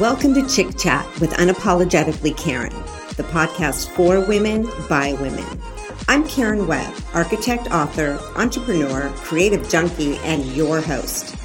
[0.00, 2.72] Welcome to Chick Chat with Unapologetically Karen,
[3.16, 5.44] the podcast for women by women.
[6.08, 11.36] I'm Karen Webb, architect, author, entrepreneur, creative junkie, and your host.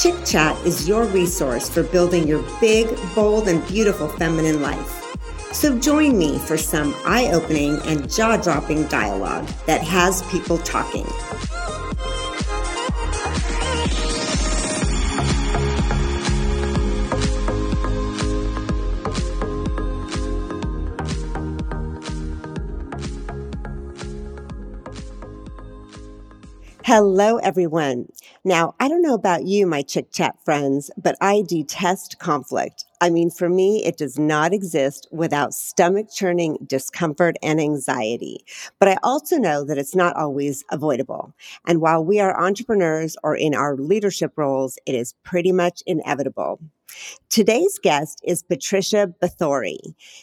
[0.00, 5.04] Chick Chat is your resource for building your big, bold, and beautiful feminine life.
[5.52, 11.06] So join me for some eye opening and jaw dropping dialogue that has people talking.
[26.96, 28.06] Hello, everyone.
[28.44, 32.84] Now, I don't know about you, my chick chat friends, but I detest conflict.
[33.00, 38.44] I mean, for me, it does not exist without stomach churning discomfort and anxiety.
[38.78, 41.34] But I also know that it's not always avoidable.
[41.66, 46.60] And while we are entrepreneurs or in our leadership roles, it is pretty much inevitable.
[47.28, 49.80] Today's guest is Patricia Bathory.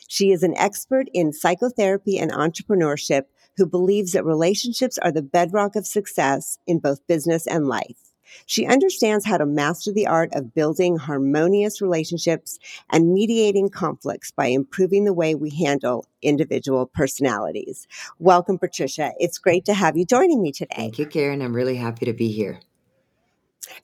[0.07, 3.23] She is an expert in psychotherapy and entrepreneurship
[3.57, 8.11] who believes that relationships are the bedrock of success in both business and life.
[8.45, 14.47] She understands how to master the art of building harmonious relationships and mediating conflicts by
[14.47, 17.87] improving the way we handle individual personalities.
[18.19, 19.11] Welcome, Patricia.
[19.19, 20.75] It's great to have you joining me today.
[20.75, 21.41] Thank you, Karen.
[21.41, 22.59] I'm really happy to be here.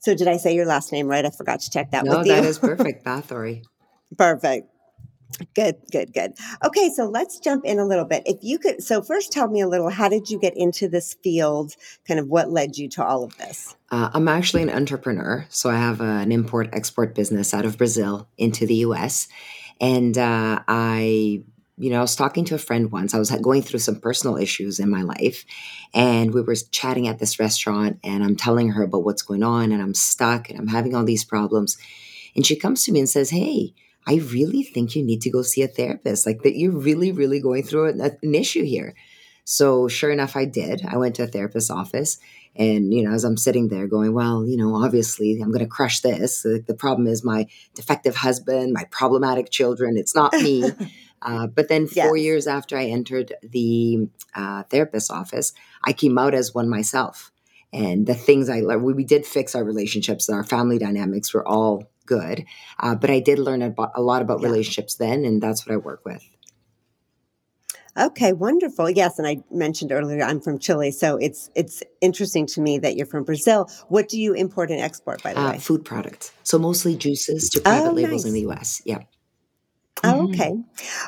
[0.00, 1.24] So, did I say your last name right?
[1.24, 2.34] I forgot to check that no, with you.
[2.34, 3.04] that is perfect.
[3.04, 3.64] Bathory.
[4.16, 4.70] Perfect.
[5.54, 6.32] Good, good, good.
[6.64, 8.22] Okay, so let's jump in a little bit.
[8.26, 11.14] If you could, so first tell me a little, how did you get into this
[11.22, 11.74] field?
[12.06, 13.76] Kind of what led you to all of this?
[13.90, 15.46] Uh, I'm actually an entrepreneur.
[15.48, 19.28] So I have an import export business out of Brazil into the US.
[19.80, 21.42] And uh, I,
[21.76, 23.14] you know, I was talking to a friend once.
[23.14, 25.44] I was going through some personal issues in my life.
[25.94, 28.00] And we were chatting at this restaurant.
[28.02, 29.72] And I'm telling her about what's going on.
[29.72, 31.76] And I'm stuck and I'm having all these problems.
[32.34, 33.74] And she comes to me and says, Hey,
[34.08, 36.26] I really think you need to go see a therapist.
[36.26, 38.94] Like that, you're really, really going through an, an issue here.
[39.44, 40.82] So, sure enough, I did.
[40.88, 42.18] I went to a therapist's office.
[42.56, 45.70] And, you know, as I'm sitting there going, well, you know, obviously I'm going to
[45.70, 46.42] crush this.
[46.42, 49.96] The, problem is my defective husband, my problematic children.
[49.96, 50.64] It's not me.
[51.22, 52.24] uh, but then four yes.
[52.24, 55.52] years after I entered the uh, therapist's office,
[55.84, 57.30] I came out as one myself.
[57.72, 61.46] And the things I learned, we, we did fix our relationships, our family dynamics were
[61.46, 62.44] all good.
[62.80, 64.48] Uh, but I did learn a, a lot about yeah.
[64.48, 66.24] relationships then, and that's what I work with.
[67.96, 68.88] Okay, wonderful.
[68.88, 72.96] Yes, and I mentioned earlier I'm from Chile, so it's it's interesting to me that
[72.96, 73.68] you're from Brazil.
[73.88, 75.58] What do you import and export, by the uh, way?
[75.58, 76.32] Food products.
[76.44, 78.26] So mostly juices to private oh, labels nice.
[78.26, 78.82] in the U.S.
[78.84, 78.98] Yeah.
[80.04, 80.40] Oh, mm-hmm.
[80.40, 80.54] okay.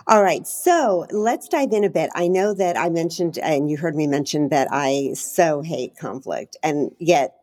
[0.09, 0.45] All right.
[0.47, 2.11] So let's dive in a bit.
[2.15, 6.57] I know that I mentioned, and you heard me mention that I so hate conflict,
[6.61, 7.40] and yet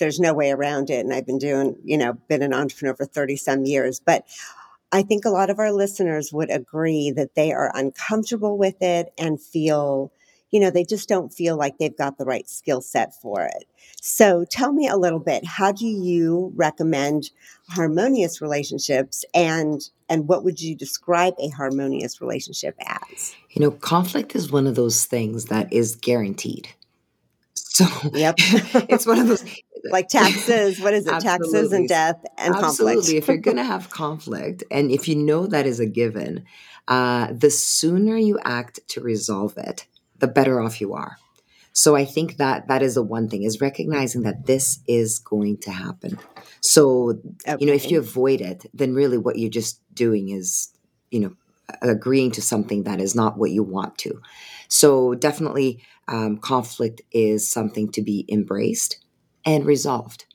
[0.00, 1.04] there's no way around it.
[1.04, 4.00] And I've been doing, you know, been an entrepreneur for 30 some years.
[4.00, 4.26] But
[4.90, 9.12] I think a lot of our listeners would agree that they are uncomfortable with it
[9.16, 10.12] and feel,
[10.50, 13.66] you know, they just don't feel like they've got the right skill set for it.
[14.02, 17.30] So tell me a little bit, how do you recommend
[17.68, 23.36] harmonious relationships and and what would you describe a harmonious relationship as?
[23.50, 26.68] You know, conflict is one of those things that is guaranteed.
[27.54, 28.34] So yep.
[28.38, 29.44] it's one of those
[29.84, 30.80] like taxes.
[30.80, 31.20] What is it?
[31.20, 32.94] taxes and death and Absolutely.
[32.94, 33.18] conflict.
[33.18, 36.44] if you're going to have conflict, and if you know that is a given,
[36.88, 39.86] uh, the sooner you act to resolve it,
[40.18, 41.16] the better off you are.
[41.72, 45.58] So I think that that is the one thing is recognizing that this is going
[45.58, 46.18] to happen.
[46.60, 47.56] So okay.
[47.60, 50.68] you know, if you avoid it, then really what you're just doing is,
[51.10, 51.34] you know,
[51.80, 54.20] agreeing to something that is not what you want to.
[54.68, 58.98] So definitely, um, conflict is something to be embraced
[59.44, 60.26] and resolved.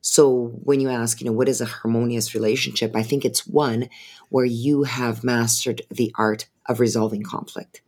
[0.00, 2.94] So when you ask, you know, what is a harmonious relationship?
[2.94, 3.88] I think it's one
[4.28, 7.82] where you have mastered the art of resolving conflict.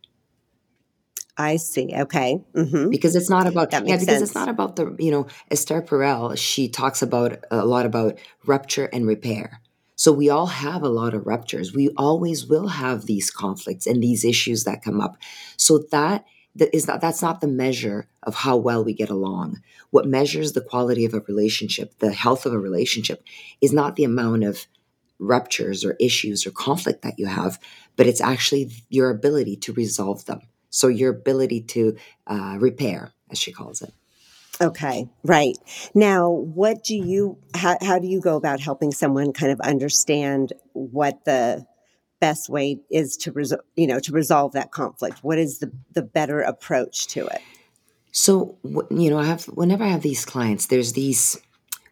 [1.37, 1.93] I see.
[1.95, 2.43] Okay.
[2.53, 2.89] Mm-hmm.
[2.89, 4.21] Because it's not about that yeah, because sense.
[4.23, 6.37] it's not about the you know Esther Perel.
[6.37, 9.61] She talks about a lot about rupture and repair.
[9.95, 11.73] So we all have a lot of ruptures.
[11.73, 15.15] We always will have these conflicts and these issues that come up.
[15.55, 16.25] So that
[16.59, 19.61] that is not that's not the measure of how well we get along.
[19.89, 23.23] What measures the quality of a relationship the health of a relationship
[23.61, 24.67] is not the amount of
[25.21, 27.59] ruptures or issues or conflict that you have
[27.99, 30.39] but it's actually your ability to resolve them.
[30.69, 33.93] So your ability to uh, repair as she calls it.
[34.61, 35.57] Okay, right.
[35.93, 40.53] Now, what do you, how, how do you go about helping someone kind of understand
[40.71, 41.65] what the
[42.19, 46.01] best way is to resolve you know to resolve that conflict what is the the
[46.01, 47.41] better approach to it
[48.11, 48.57] so
[48.89, 51.37] you know i have whenever i have these clients there's these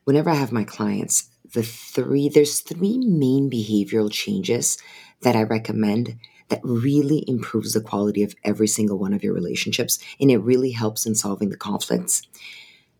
[0.03, 4.77] whenever i have my clients the three, there's three main behavioral changes
[5.21, 6.17] that I recommend
[6.49, 9.99] that really improves the quality of every single one of your relationships.
[10.19, 12.21] And it really helps in solving the conflicts.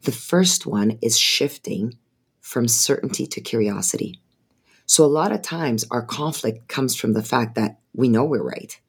[0.03, 1.97] The first one is shifting
[2.41, 4.19] from certainty to curiosity.
[4.87, 8.41] So a lot of times our conflict comes from the fact that we know we're
[8.41, 8.79] right.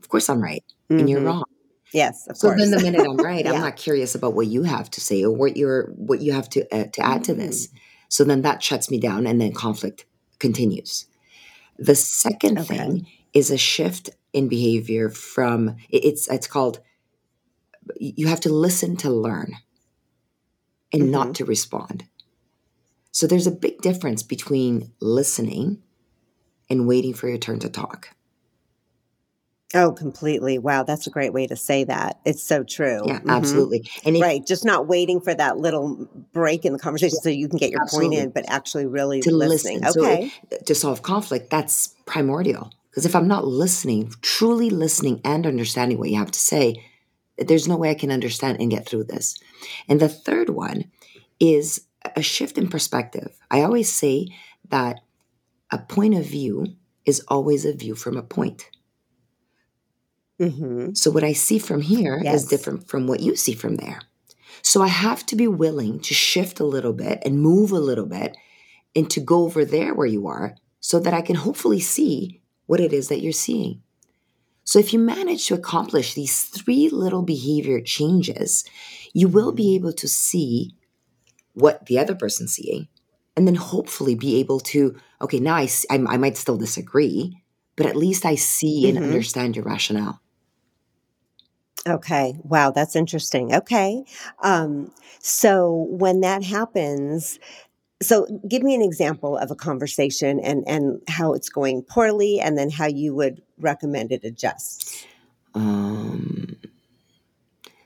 [0.00, 1.00] Of course I'm right mm-hmm.
[1.00, 1.28] and you're mm-hmm.
[1.28, 1.44] wrong.
[1.92, 2.40] Yes, so course.
[2.40, 3.52] So then the minute I'm right, yeah.
[3.52, 6.48] I'm not curious about what you have to say or what you're what you have
[6.50, 7.68] to uh, to add to this.
[7.68, 7.78] Mm.
[8.08, 10.04] So then that shuts me down and then conflict
[10.40, 11.06] continues.
[11.78, 12.76] The second okay.
[12.76, 16.80] thing is a shift in behavior from it's it's called
[17.96, 19.54] you have to listen to learn
[20.92, 21.10] and mm-hmm.
[21.12, 22.04] not to respond.
[23.14, 25.80] So there's a big difference between listening
[26.68, 28.08] and waiting for your turn to talk.
[29.72, 30.58] Oh, completely.
[30.58, 32.18] Wow, that's a great way to say that.
[32.24, 33.02] It's so true.
[33.06, 33.30] Yeah, mm-hmm.
[33.30, 33.88] absolutely.
[34.04, 37.30] And if, right, just not waiting for that little break in the conversation yeah, so
[37.30, 38.16] you can get your absolutely.
[38.16, 39.80] point in, but actually really to listening.
[39.80, 40.02] Listen.
[40.02, 40.32] Okay.
[40.50, 42.72] So to solve conflict, that's primordial.
[42.90, 46.84] Because if I'm not listening, truly listening and understanding what you have to say,
[47.38, 49.38] there's no way I can understand and get through this.
[49.88, 50.90] And the third one
[51.38, 51.80] is
[52.16, 53.36] a shift in perspective.
[53.50, 54.28] I always say
[54.68, 55.00] that
[55.70, 58.70] a point of view is always a view from a point.
[60.40, 60.94] Mm-hmm.
[60.94, 62.42] So, what I see from here yes.
[62.42, 64.00] is different from what you see from there.
[64.62, 68.06] So, I have to be willing to shift a little bit and move a little
[68.06, 68.36] bit
[68.96, 72.80] and to go over there where you are so that I can hopefully see what
[72.80, 73.82] it is that you're seeing.
[74.64, 78.64] So, if you manage to accomplish these three little behavior changes,
[79.12, 80.74] you will be able to see
[81.54, 82.88] what the other person's seeing
[83.36, 87.42] and then hopefully be able to okay now i i, I might still disagree
[87.76, 89.06] but at least i see and mm-hmm.
[89.06, 90.20] understand your rationale.
[91.86, 92.34] Okay.
[92.42, 93.54] Wow that's interesting.
[93.54, 94.04] Okay.
[94.42, 97.38] Um, so when that happens
[98.02, 102.58] so give me an example of a conversation and and how it's going poorly and
[102.58, 105.06] then how you would recommend it adjusts.
[105.54, 106.53] Um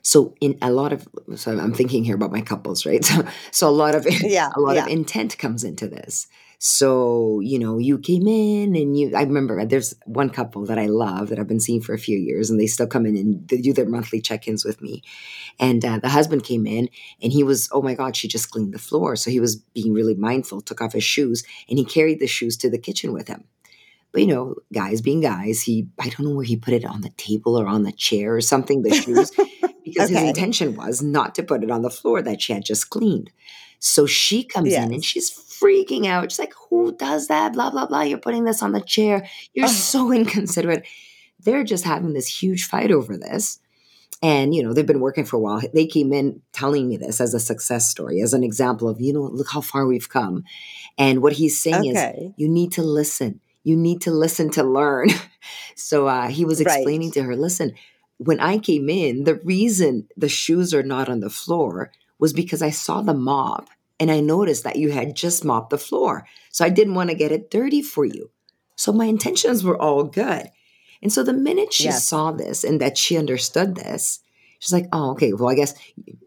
[0.09, 3.05] so in a lot of so i'm thinking here about my couples right?
[3.09, 4.85] So, so a lot of yeah a lot yeah.
[4.85, 6.27] of intent comes into this.
[6.57, 10.87] So you know you came in and you i remember there's one couple that i
[10.87, 13.47] love that i've been seeing for a few years and they still come in and
[13.47, 15.03] they do their monthly check-ins with me.
[15.59, 16.89] And uh, the husband came in
[17.21, 19.15] and he was oh my god she just cleaned the floor.
[19.15, 22.57] So he was being really mindful took off his shoes and he carried the shoes
[22.57, 23.43] to the kitchen with him.
[24.11, 27.01] But you know, guys being guys, he I don't know where he put it on
[27.01, 29.31] the table or on the chair or something, the shoes.
[29.89, 30.19] because okay.
[30.19, 33.31] his intention was not to put it on the floor that she had just cleaned.
[33.79, 34.85] So she comes yes.
[34.85, 36.31] in and she's freaking out.
[36.31, 37.53] She's like, Who does that?
[37.53, 38.01] Blah, blah, blah.
[38.01, 39.27] You're putting this on the chair.
[39.53, 39.69] You're oh.
[39.69, 40.85] so inconsiderate.
[41.39, 43.59] They're just having this huge fight over this.
[44.21, 45.61] And, you know, they've been working for a while.
[45.73, 49.13] They came in telling me this as a success story, as an example of, you
[49.13, 50.43] know, look how far we've come.
[50.97, 52.15] And what he's saying okay.
[52.17, 53.39] is, you need to listen.
[53.63, 55.09] You need to listen to learn.
[55.75, 57.13] so uh, he was explaining right.
[57.13, 57.75] to her, listen,
[58.19, 62.61] when I came in, the reason the shoes are not on the floor was because
[62.61, 66.27] I saw the mop and I noticed that you had just mopped the floor.
[66.51, 68.29] So I didn't want to get it dirty for you.
[68.75, 70.51] So my intentions were all good.
[71.01, 72.05] And so the minute she yes.
[72.05, 74.19] saw this and that she understood this,
[74.59, 75.73] she's like, oh, okay, well, I guess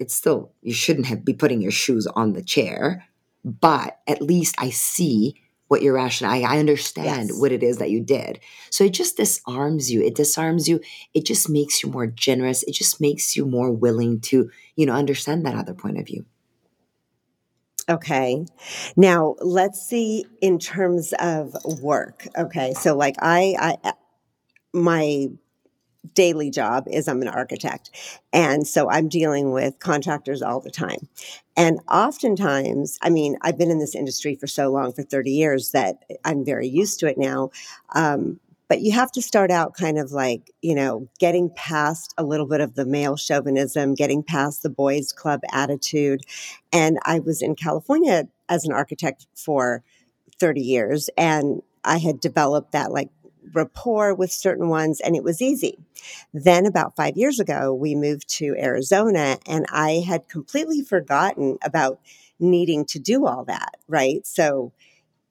[0.00, 3.06] it's still, you shouldn't have be putting your shoes on the chair,
[3.44, 5.42] but at least I see
[5.72, 6.34] what your rationale.
[6.34, 7.40] I, I understand yes.
[7.40, 8.40] what it is that you did.
[8.68, 10.02] So it just disarms you.
[10.02, 10.82] It disarms you.
[11.14, 12.62] It just makes you more generous.
[12.64, 16.26] It just makes you more willing to, you know, understand that other point of view.
[17.88, 18.44] Okay.
[18.96, 22.28] Now let's see in terms of work.
[22.36, 22.74] Okay.
[22.74, 23.92] So like I, I, uh,
[24.74, 25.28] my
[26.14, 27.90] daily job is I'm an architect.
[28.32, 31.08] And so I'm dealing with contractors all the time.
[31.56, 35.70] And oftentimes, I mean, I've been in this industry for so long, for 30 years,
[35.72, 37.50] that I'm very used to it now.
[37.94, 42.24] Um, but you have to start out kind of like, you know, getting past a
[42.24, 46.22] little bit of the male chauvinism, getting past the boys club attitude.
[46.72, 49.82] And I was in California as an architect for
[50.38, 53.10] 30 years and I had developed that like
[53.54, 55.78] rapport with certain ones and it was easy.
[56.32, 62.00] Then about five years ago, we moved to Arizona and I had completely forgotten about
[62.38, 63.76] needing to do all that.
[63.88, 64.26] Right.
[64.26, 64.72] So,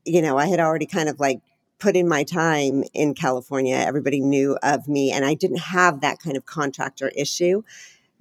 [0.05, 1.41] you know, I had already kind of like
[1.79, 3.75] put in my time in California.
[3.75, 7.63] Everybody knew of me and I didn't have that kind of contractor issue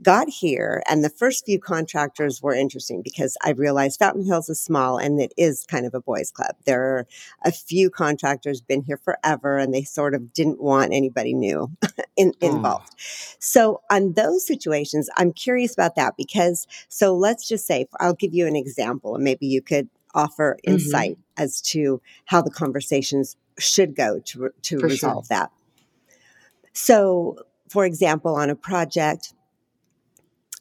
[0.02, 4.59] got here and the first few contractors were interesting because I realized Fountain Hills is
[4.61, 6.57] small and it is kind of a boys club.
[6.64, 7.07] There are
[7.45, 11.71] a few contractors been here forever and they sort of didn't want anybody new
[12.16, 12.47] in, oh.
[12.47, 12.95] involved.
[13.38, 18.33] So on those situations, I'm curious about that because so let's just say I'll give
[18.35, 20.73] you an example and maybe you could offer Mhm.
[20.73, 25.11] insight as to how the conversations should go to to For sure.
[25.11, 25.50] resolve that.
[26.73, 27.37] So,
[27.69, 29.35] for example, on a project,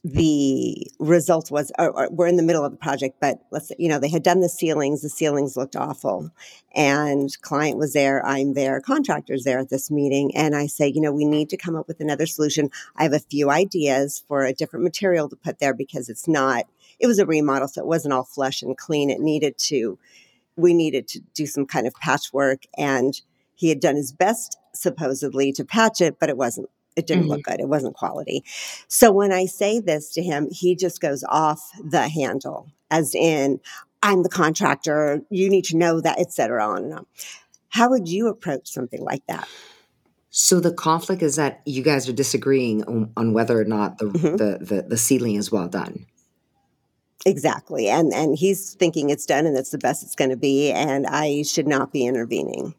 [0.03, 3.75] the result was or, or we're in the middle of the project but let's say,
[3.77, 6.23] you know they had done the ceilings the ceilings looked awful.
[6.23, 6.31] Mm.
[6.73, 11.01] And client was there i'm there contractors there at this meeting and i say you
[11.01, 12.69] know we need to come up with another solution.
[12.95, 16.65] I have a few ideas for a different material to put there because it's not
[16.99, 19.09] it was a remodel so it wasn't all flush and clean.
[19.09, 19.99] It needed to
[20.55, 23.21] we needed to do some kind of patchwork and
[23.55, 27.29] he had done his best supposedly to patch it but it wasn't it didn't Mhm.
[27.29, 28.43] look good it wasn't quality
[28.87, 33.59] so when I say this to him, he just goes off the handle, as in,
[34.03, 37.05] I'm the contractor, you need to know that, et cetera, on and on.
[37.69, 39.47] How would you approach something like that?
[40.31, 44.05] So the conflict is that you guys are disagreeing on, on whether or not the,
[44.05, 44.37] Mhm.
[44.37, 46.05] the, the the ceiling is well done.
[47.25, 47.89] Exactly.
[47.89, 51.05] And and he's thinking it's done and it's the best it's going to be, and
[51.07, 52.73] I should not be intervening.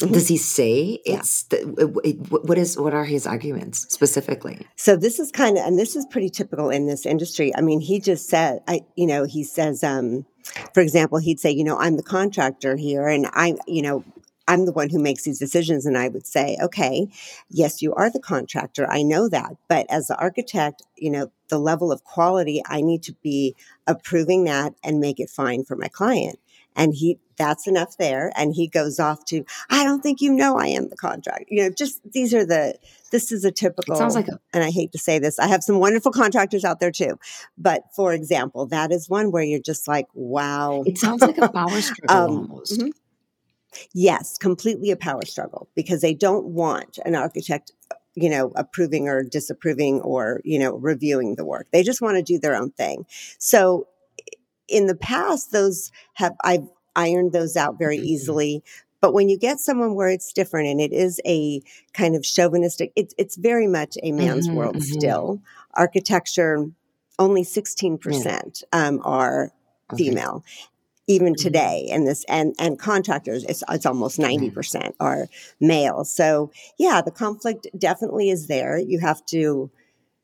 [0.00, 0.12] Mhm.
[0.12, 1.16] Does he say Yeah.
[1.18, 1.58] it's the,
[2.04, 4.66] it, what is what are his arguments specifically?
[4.76, 7.54] So this is kind of, and this is pretty typical in this industry.
[7.56, 10.24] I mean, he just said, I, you know, he says, um,
[10.72, 14.04] for example, he'd say, you know, I'm the contractor here, and I'm, you know,
[14.46, 15.84] I'm the one who makes these decisions.
[15.84, 17.08] And I would say, okay,
[17.50, 18.90] yes, you are the contractor.
[18.90, 23.02] I know that, but as the architect, you know, the level of quality, I need
[23.04, 26.38] to be approving that and make it fine for my client.
[26.78, 28.32] And he, that's enough there.
[28.36, 31.44] And he goes off to, I don't think you know I am the contractor.
[31.48, 32.76] You know, just these are the,
[33.10, 35.48] this is a typical It sounds like a and I hate to say this, I
[35.48, 37.18] have some wonderful contractors out there too.
[37.58, 40.82] But for example, that is one where you're just like, wow.
[40.86, 42.80] it sounds like a power struggle Um, almost.
[42.80, 42.92] mhm.
[43.94, 47.72] Yes, completely a power struggle because they don't want an architect,
[48.14, 51.66] you know, approving or disapproving or, you know, reviewing the work.
[51.72, 53.04] They just want to do their own thing.
[53.38, 53.86] So
[54.68, 58.04] in the past, those have, I've ironed those out very Mhm.
[58.04, 58.62] easily.
[59.00, 61.62] But when you get someone where it's different and it is a
[61.94, 64.82] kind of chauvinistic, it's, it's very much a man's Mhm, world mhm.
[64.82, 65.40] still.
[65.74, 66.66] Architecture,
[67.18, 69.52] only 16% um, are
[69.92, 70.04] Okay.
[70.04, 70.44] female
[71.08, 71.38] even Mhm.
[71.38, 75.26] today and this and and contractors it's, it's almost 90% are
[75.58, 79.70] male so yeah the conflict definitely is there you have to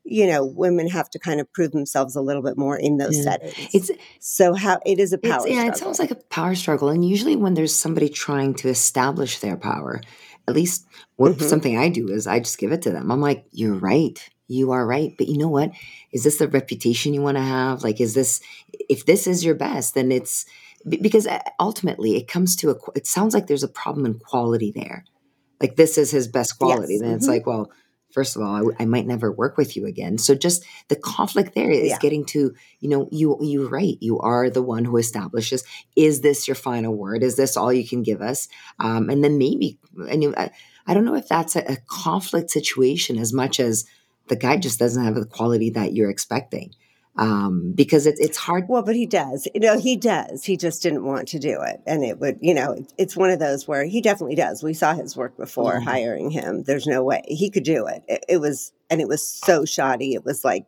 [0.07, 3.15] you know women have to kind of prove themselves a little bit more in those
[3.17, 3.23] Yeah.
[3.23, 6.15] settings It's so how it is a It's, power yeah, struggle it sounds like a
[6.29, 6.89] power struggle.
[6.89, 10.01] And usually, when there's somebody trying to establish their power,
[10.47, 10.85] at least
[11.15, 11.41] what Mhm.
[11.49, 13.11] something I do is I just give it to them.
[13.11, 14.19] I'm like, "You're right.
[14.47, 15.11] You are right.
[15.17, 15.71] But you know what?
[16.11, 17.83] Is this the reputation you want to have?
[17.83, 18.41] Like, is this
[18.89, 20.45] if this is your best, then it's
[20.87, 22.75] because uh, ultimately it comes to a.
[22.95, 25.03] It sounds like there's a problem in quality there.
[25.59, 26.93] Like this is his best quality.
[26.93, 27.01] Yes.
[27.01, 27.29] Then it's Mhm.
[27.29, 27.71] like, well,
[28.15, 30.17] first of all, I, w- I might never work with you again.
[30.17, 31.99] So just the conflict there is Yeah.
[31.99, 35.63] getting to you know you you're right you are the one who establishes
[35.95, 38.47] is this your final word is this all you can give us
[38.79, 39.77] um, and then maybe
[40.09, 40.49] and you, I,
[40.87, 43.85] I don't know if that's a, a conflict situation as much as
[44.27, 46.73] the guy just doesn't have the quality that you're expecting
[47.17, 50.81] um, because it's it's hard well but he does you know he does he just
[50.83, 53.85] didn't want to do it and it would you know it's one of those where
[53.85, 55.83] he definitely does we saw his work before Mhm.
[55.83, 58.03] hiring him there's no way he could do it.
[58.07, 60.65] it it was and it was so shoddy it was like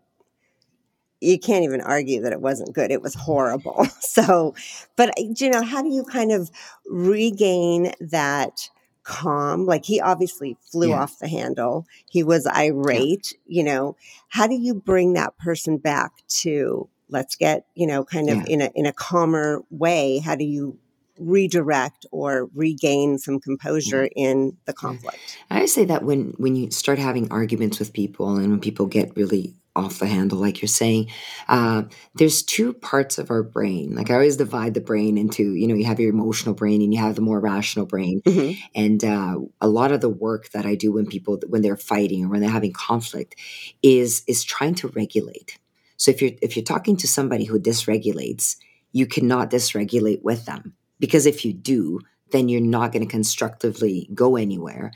[1.19, 2.91] you can't even argue that it wasn't good.
[2.91, 3.87] It was horrible.
[4.01, 4.53] So,
[4.95, 6.49] but you know, how do you kind of
[6.87, 8.69] regain that
[9.07, 9.65] calm?
[9.65, 11.01] Like he obviously flew Yeah.
[11.01, 11.87] off the handle.
[12.09, 13.95] He was irate, you know.
[14.27, 16.11] How do you bring that person back
[16.41, 18.43] to let's get, you know, kind of Yeah.
[18.47, 20.19] in a in a calmer way?
[20.19, 20.77] How do you
[21.19, 25.37] redirect or regain some composure in the conflict?
[25.49, 28.85] I always say that when when you start having arguments with people and when people
[28.85, 31.09] get really off the handle, like you're saying,
[31.47, 31.83] uh,
[32.15, 33.95] there's two parts of our brain.
[33.95, 36.93] Like I always divide the brain into, you know, you have your emotional brain and
[36.93, 38.21] you have the more rational brain.
[38.25, 38.57] Mhm.
[38.75, 42.25] And uh, a lot of the work that I do when people when they're fighting
[42.25, 43.35] or when they're having conflict
[43.83, 45.57] is is trying to regulate.
[45.97, 48.57] So if you're if you're talking to somebody who dysregulates,
[48.91, 51.99] you cannot dysregulate with them because if you do,
[52.31, 54.91] then you're not going to constructively go anywhere.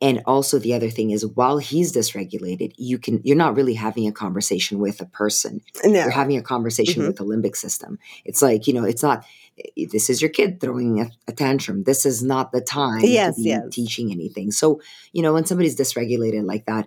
[0.00, 4.06] And also the other thing is while he's dysregulated, you can you're not really having
[4.06, 5.60] a conversation with a person.
[5.84, 5.90] No.
[6.02, 7.06] You're having a conversation Mhm.
[7.08, 7.98] with the limbic system.
[8.24, 9.24] It's like, you know, it's not
[9.76, 11.82] eh, this is your kid throwing a, a tantrum.
[11.82, 13.64] This is not the time Yes, to be yes.
[13.72, 14.52] teaching anything.
[14.52, 14.80] So,
[15.12, 16.86] you know, when somebody's dysregulated like that,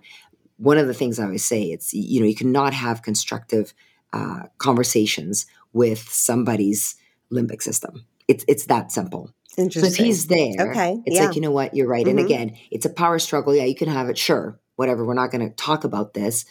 [0.56, 3.74] one of the things I always say, it's you know, you cannot have constructive
[4.14, 6.94] uh, conversations with somebody's
[7.30, 8.06] limbic system.
[8.28, 9.30] It's it's that simple.
[9.54, 9.90] So Interesting.
[9.90, 11.26] if he's there, Okay, it's yeah.
[11.26, 12.06] like, you know what, you're right.
[12.06, 12.24] And Mhm.
[12.24, 13.54] again, it's a power struggle.
[13.54, 15.04] Yeah, you can have it, sure, whatever.
[15.04, 16.46] We're not going to talk about this.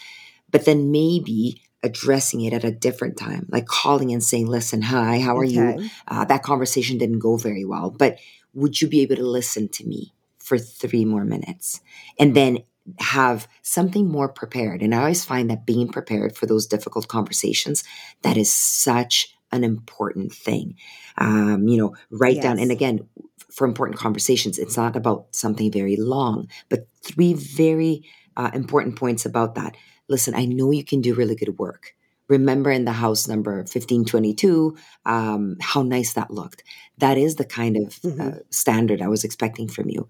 [0.51, 5.19] But then maybe addressing it at a different time, like calling and saying, listen, hi,
[5.19, 5.89] how are you?
[6.07, 8.19] Uh, that conversation didn't go very well, but
[8.53, 11.81] would you be able to listen to me for three more minutes?
[12.19, 12.59] And then
[12.99, 14.81] have something more prepared.
[14.81, 17.83] And I always find that being prepared for those difficult conversations,
[18.23, 20.75] that is such an important thing.
[21.17, 23.07] Um, you know, write down, and again,
[23.51, 28.03] for important conversations, it's not about something very long, but three very
[28.37, 29.75] uh, important points about that.
[30.07, 31.95] Listen, I know you can do really good work.
[32.27, 36.63] Remember in the house number 1522, um, how nice that looked.
[36.97, 40.07] That is the kind of hmm uh, standard I was expecting from you.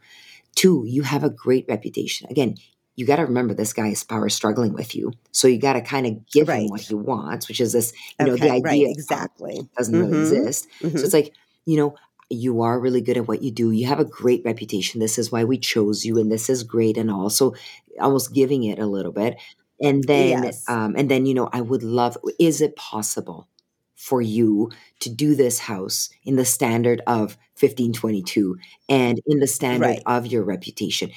[0.55, 2.27] Two, you have a great reputation.
[2.29, 2.55] Again,
[2.95, 5.11] you got to remember this guy is power struggling with you.
[5.31, 8.25] So you got to kind of give him what he wants, which is this, you
[8.25, 8.57] know, the Okay.
[8.63, 8.83] Right.
[8.83, 9.69] idea of Exactly.
[9.77, 10.67] doesn't really hmm exist.
[10.95, 11.33] So hmm it's like,
[11.65, 11.95] you know,
[12.29, 13.71] you are really good at what you do.
[13.71, 14.99] You have a great reputation.
[14.99, 17.23] This is why we chose you, and this is great, and all.
[17.23, 17.53] also
[17.99, 19.37] almost giving it a little bit.
[19.81, 20.65] And then, Yes.
[20.67, 22.17] um, and then, you know, I would love.
[22.39, 23.47] Is it possible
[23.95, 24.71] for you
[25.01, 28.57] to do this house in the standard of fifteen twenty two
[28.89, 30.05] and in the standard Right.
[30.05, 31.11] of your reputation?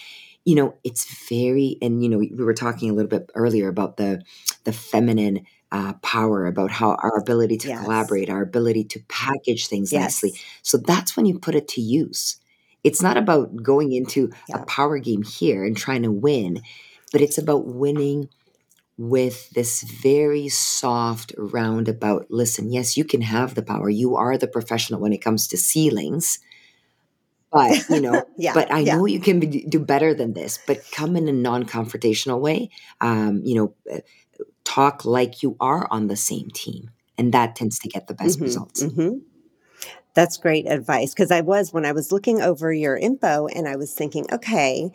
[0.44, 3.96] You know, it's very, and you know, we were talking a little bit earlier about
[3.96, 4.22] the
[4.64, 7.78] the feminine uh, power, about how our ability to Yes.
[7.82, 10.34] collaborate, our ability to package things nicely.
[10.62, 12.36] So that's when you put it to use.
[12.84, 16.60] It's not about going into a power game here and trying to win,
[17.12, 18.28] but it's about winning
[18.96, 24.46] with this very soft roundabout listen yes you can have the power you are the
[24.46, 26.38] professional when it comes to ceilings
[27.54, 28.54] but you know yeah.
[28.54, 28.96] but i Yeah.
[28.96, 32.70] know you can be, do better than this but come in a non-confrontational way
[33.02, 34.00] um, you know uh,
[34.64, 38.40] talk like you are on the same team and that tends to get the best
[38.40, 39.18] hmm results hmm
[40.14, 43.76] That's great advice because I was when I was looking over your info and I
[43.76, 44.92] was thinking, okay,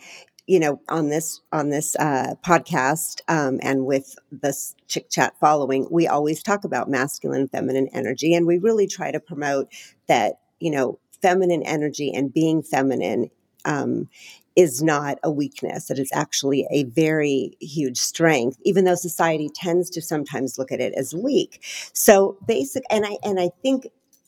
[0.47, 5.87] you know, on this on this uh, podcast um, and with this chick chat following,
[5.91, 9.69] we always talk about masculine, feminine energy, and we really try to promote
[10.07, 13.29] that you know, feminine energy and being feminine.
[13.65, 14.09] Um,
[14.55, 15.89] is not a weakness.
[15.89, 20.81] It is actually a very huge strength, even though society tends to sometimes look at
[20.81, 21.63] it as weak.
[21.93, 23.87] So basic, and I and I think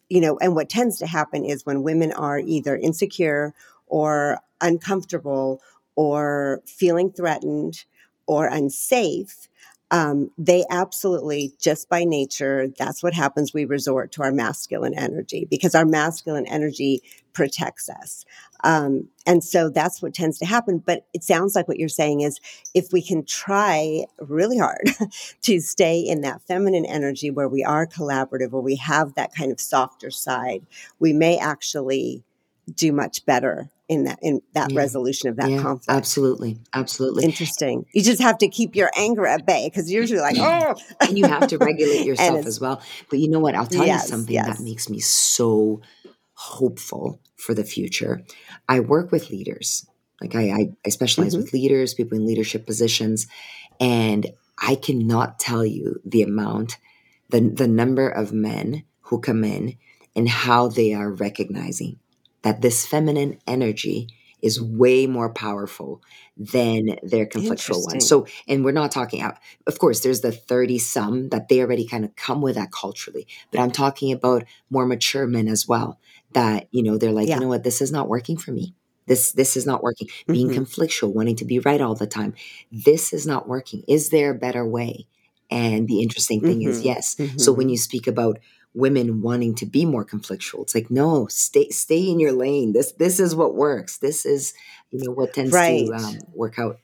[0.09, 3.53] you know, and what tends to happen is when women are either insecure
[3.87, 5.61] or uncomfortable
[5.95, 7.85] or feeling threatened
[8.27, 9.47] or unsafe,
[9.91, 13.53] um, they absolutely, just by nature, that's what happens.
[13.53, 18.23] We resort to our masculine energy because our masculine energy protects us.
[18.63, 20.77] Um, and so that's what tends to happen.
[20.77, 22.39] But it sounds like what you're saying is
[22.73, 24.89] if we can try really hard
[25.41, 29.51] to stay in that feminine energy where we are collaborative, where we have that kind
[29.51, 30.65] of softer side,
[30.99, 32.23] we may actually
[32.73, 34.77] do much better in that in that yeah.
[34.77, 35.89] resolution of that yeah conflict.
[35.89, 37.25] absolutely absolutely.
[37.25, 37.85] Interesting.
[37.93, 41.17] You just have to keep your anger at bay because you're usually like, oh, and
[41.17, 42.81] you have to regulate yourself as well.
[43.09, 43.53] But you know what?
[43.53, 45.81] I'll tell you yes, something that makes me so
[46.33, 48.23] hopeful for the future.
[48.69, 49.85] I work with leaders.
[50.21, 53.25] Like i i, I specialize hmm with leaders people in leadership positions
[53.79, 54.27] and
[54.59, 56.77] i cannot tell you the amount
[57.29, 59.77] the the number of men who come in
[60.15, 61.97] and how they are recognizing
[62.43, 64.07] that this feminine energy
[64.41, 66.01] is way more powerful
[66.35, 67.99] than their conflictual one.
[67.99, 71.85] So, and we're not talking out, of course, there's the 30 some that they already
[71.87, 75.99] kind of come with that culturally, but I'm talking about more mature men as well
[76.33, 78.73] that, you know, they're like, you know what, this is not working for me.
[79.07, 80.07] This this is not working.
[80.31, 82.33] Being hmm conflictual, wanting to be right all the time.
[82.71, 83.83] This is not working.
[83.87, 85.07] Is there a better way?
[85.49, 87.15] And the interesting thing is, hmm yes.
[87.37, 88.39] So when hmm you speak about
[88.73, 92.73] women wanting to be more conflictual, it's like, no, stay stay in your lane.
[92.73, 93.97] This this is what works.
[93.99, 94.53] This is,
[94.91, 96.79] you know, what tends to um, work out.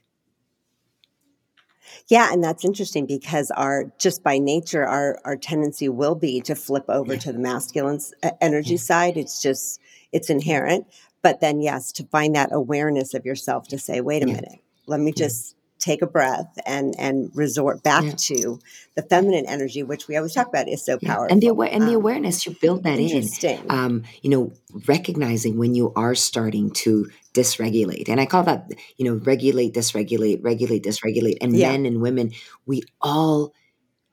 [2.09, 6.55] Yeah, and that's interesting because our just by nature, our our tendency will be to
[6.55, 7.99] flip over Yeah, to the masculine
[8.41, 9.17] energy yeah, side.
[9.17, 9.81] It's just
[10.13, 10.87] it's inherent.
[11.21, 14.61] But then, yes, to find that awareness of yourself to say, wait a yeah, minute,
[14.85, 18.59] let me just take a breath and and resort back yeah, to
[18.95, 21.49] the feminine energy, which we always talk about is so Yeah, and the powerful.
[21.49, 23.23] aware and the Um, awareness you build that in,
[23.69, 24.51] um, you know,
[24.87, 30.43] recognizing when you are starting to dysregulate, and I call that, you know, regulate, dysregulate,
[30.43, 31.69] regulate, dysregulate, and Yeah.
[31.69, 32.31] men and women,
[32.65, 33.53] we all,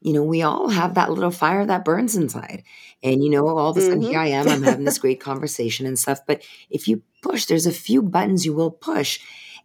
[0.03, 2.65] you know, we all have that little fire that burns inside,
[3.03, 5.87] and you know, all of a sudden here I am, I'm having this great conversation
[5.87, 9.21] and stuff, but if you push, there's a few buttons you will push,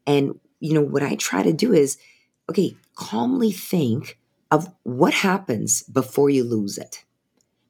[0.07, 1.97] and you know, what I try to do is,
[2.49, 4.17] okay, calmly think
[4.51, 7.03] of what happens before you lose it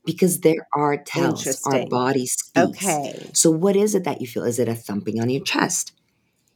[0.06, 3.30] because there are tells our body speaks Okay.
[3.34, 5.92] so what is it that you feel is it a thumping on your chest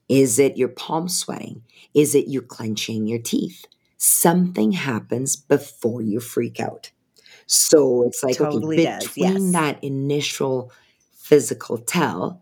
[0.07, 1.61] is it your palms sweating
[1.93, 3.65] is it you clenching your teeth
[4.03, 6.91] something happens before you freak out.
[7.45, 9.17] So it's like Totally okay, does.
[9.17, 9.53] between Yes.
[9.53, 10.71] that initial
[11.13, 12.41] physical tell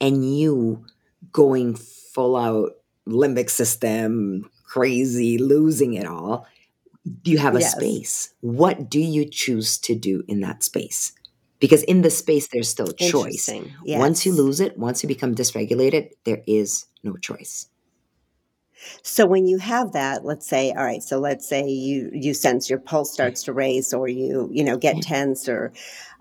[0.00, 0.84] and you
[1.32, 2.72] going full out
[3.10, 6.46] limbic system, crazy, losing it all,
[7.24, 7.72] you have a Yes.
[7.72, 8.34] space.
[8.40, 11.12] What do you choose to do in that space?
[11.58, 13.48] Because in the space, there's still choice.
[13.48, 13.74] Interesting.
[13.86, 17.68] Once you lose it, once you become dysregulated, there is no choice.
[19.02, 22.70] So when you have that, let's say, all right, so let's say you you sense
[22.70, 25.02] your pulse starts to race or you, you know, get Yeah.
[25.02, 25.72] tense or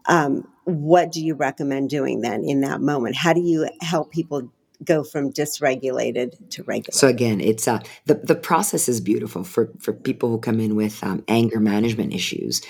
[0.07, 3.15] um, what do you recommend doing then in that moment?
[3.15, 4.51] How do you help people
[4.83, 6.93] go from dysregulated to regulated.
[6.93, 10.75] So again, it's uh, the the process is beautiful for for people who come in
[10.75, 12.61] with um, anger management issues.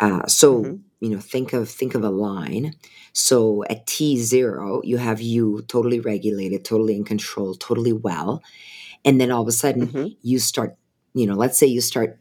[0.00, 2.74] Uh, so hmm you know, think of think of a line.
[3.12, 8.42] So at T zero, you have you totally regulated, totally in control, totally well,
[9.04, 10.76] and then all of a sudden hmm you start.
[11.14, 12.20] You know, let's say you start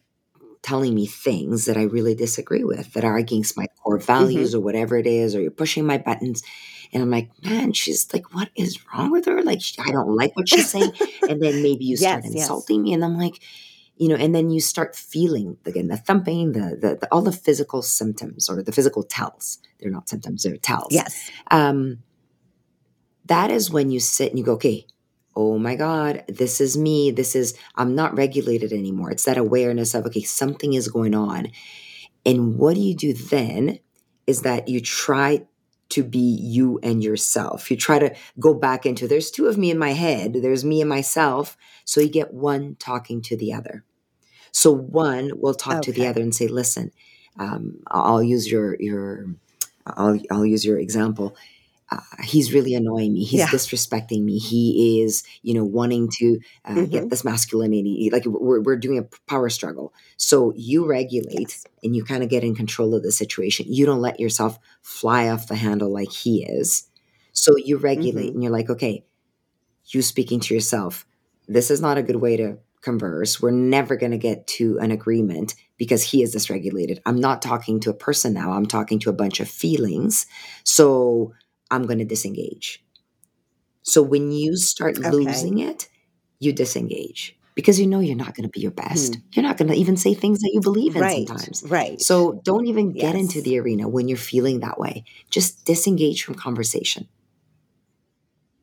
[0.62, 4.54] telling me things that I really disagree with, that are against my core hmm values
[4.54, 6.44] or whatever it is, or you're pushing my buttons.
[6.94, 9.42] And I'm like, man, she's like, what is wrong with her?
[9.42, 10.92] Like, I don't like what she's saying.
[11.30, 12.44] And then maybe you start yes, yes.
[12.44, 12.94] insulting me.
[12.94, 13.42] And I'm like,
[13.98, 17.32] you know, and then you start feeling again the thumping, the, the, the all the
[17.32, 19.60] physical symptoms or the physical tells.
[19.80, 20.94] They're not symptoms, they're tells.
[20.94, 21.30] Yes.
[21.52, 22.00] Um,
[23.26, 24.86] that is when you sit and you go, okay,
[25.36, 27.12] oh my God, this is me.
[27.12, 29.12] This is, I'm not regulated anymore.
[29.12, 31.50] It's that awareness of, okay, something is going on.
[32.26, 33.80] And what do you do then
[34.26, 35.46] is that you try
[35.90, 37.72] to be you and yourself.
[37.72, 40.82] You try to go back into, there's two of me in my head, there's me
[40.82, 41.58] and myself.
[41.86, 43.84] So you get one talking to the other.
[44.52, 46.92] So one will talk to the other and say, listen,
[47.40, 49.28] um, I'll use your, your,
[49.86, 51.36] I'll, I'll use your example
[51.92, 53.24] uh, he's really annoying me.
[53.24, 53.48] He's Yeah.
[53.48, 54.40] disrespecting me.
[54.40, 58.10] He is, you know, wanting to uh, get hmm this masculinity.
[58.12, 59.94] Like we're, we're doing a power struggle.
[60.18, 61.66] So you regulate Yes.
[61.84, 63.68] and you kind of get in control of the situation.
[63.70, 66.90] You don't let yourself fly off the handle like he is.
[67.32, 69.06] So you regulate hmm and you're like, okay,
[69.86, 71.06] you speaking to yourself,
[71.48, 73.42] this is not a good way to converse.
[73.42, 77.00] We're never going to get to an agreement because he is dysregulated.
[77.06, 80.26] I'm not talking to a person now, I'm talking to a bunch of feelings.
[80.64, 81.34] So
[81.72, 82.84] I'm going to disengage.
[83.84, 85.10] So when you start Okay.
[85.12, 85.88] losing it,
[86.40, 89.16] you disengage because you know you're not going to be your best.
[89.16, 89.22] Hmm.
[89.34, 91.28] You're not going to even say things that you believe in Right.
[91.28, 91.64] sometimes.
[91.66, 92.00] Right.
[92.02, 95.04] So don't even get into the arena when you're feeling that way.
[95.32, 97.08] Just disengage from conversation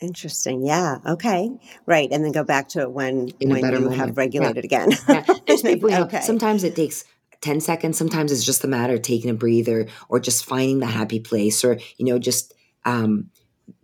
[0.00, 0.66] Interesting.
[0.66, 0.98] Yeah.
[1.06, 1.50] Okay.
[1.86, 2.08] Right.
[2.12, 4.16] And then go back to it when in when you have moment.
[4.16, 4.22] Yeah.
[4.22, 4.90] regulated again.
[5.08, 5.24] Yeah.
[5.46, 6.20] There's people, you know, okay.
[6.20, 7.04] sometimes it takes
[7.40, 7.96] 10 seconds.
[7.96, 11.64] Sometimes it's just a matter of taking a breather or just finding the happy place
[11.64, 12.53] or, you know, just,
[12.84, 13.30] um,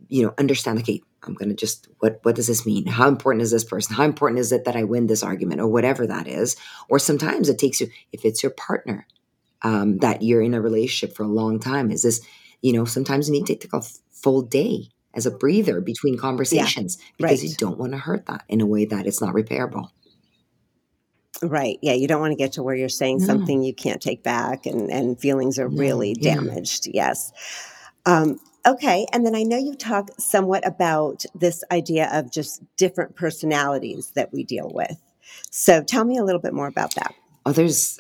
[0.09, 2.87] you know, understand, okay, I'm going to just, what, what does this mean?
[2.87, 3.95] How important is this person?
[3.95, 6.57] How important is it that I win this argument or whatever that is?
[6.89, 9.07] Or sometimes it takes you, if it's your partner,
[9.63, 12.21] um, that you're in a relationship for a long time, is this,
[12.63, 16.21] you know, sometimes you need to take a full day as a breather between Yeah.
[16.21, 19.89] conversations because you don't want to hurt that in a way that it's not repairable.
[21.43, 21.79] Right.
[21.83, 21.95] Yeah.
[21.95, 24.67] You don't want to get to where you're saying No, something you can't take back
[24.67, 26.35] and, and feelings are really yeah.
[26.35, 26.89] damaged.
[26.93, 27.33] Yes.
[28.07, 29.07] Um, okay.
[29.13, 34.33] And then I know you talk somewhat about this idea of just different personalities that
[34.33, 35.01] we deal with.
[35.51, 37.15] So tell me a little bit more about that.
[37.47, 37.99] Oh, there's,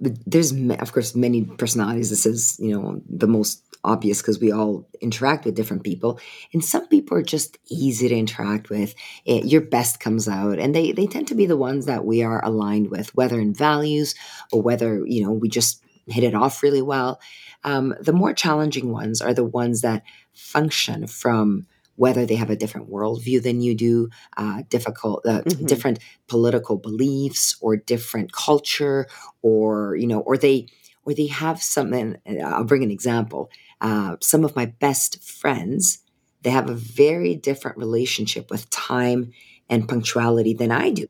[0.00, 2.10] there's of course many personalities.
[2.10, 6.18] This is you know the most obvious because we all interact with different people,
[6.52, 8.94] and some people are just easy to interact with.
[9.26, 12.22] Eh, your best comes out, and they they tend to be the ones that we
[12.22, 14.14] are aligned with, whether in values
[14.52, 17.20] or whether you know we just hit it off really well.
[17.64, 22.56] Um, the more challenging ones are the ones that function from whether they have a
[22.56, 29.06] different worldview than you do, uh, difficult, uh, hmm different political beliefs, or different culture,
[29.42, 30.66] or you know, or they
[31.04, 32.16] or they have something.
[32.26, 33.50] uh, I'll bring an example.
[33.80, 35.98] Uh, some of my best friends,
[36.42, 39.32] they have a very different relationship with time
[39.68, 41.06] and punctuality than I do.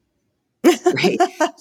[0.93, 1.19] Right?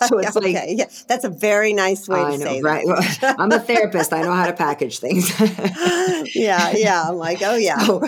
[0.08, 0.56] So it's like.
[0.68, 0.86] Yeah.
[1.08, 2.86] That's a very nice way to I know, say right?
[2.86, 3.02] Well.
[3.40, 4.12] I'm a therapist.
[4.12, 5.30] I know how to package things.
[6.36, 6.74] yeah.
[6.76, 7.04] Yeah.
[7.08, 7.78] I'm like, oh, yeah.
[7.80, 8.02] so